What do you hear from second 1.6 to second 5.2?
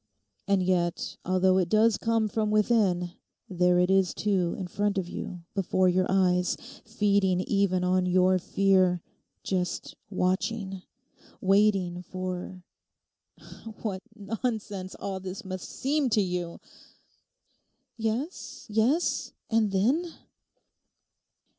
does come from within, there it is, too, in front of